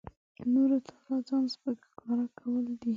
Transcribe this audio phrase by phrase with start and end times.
[0.53, 2.89] نورو ته لا ځان سپک ښکاره کول دي.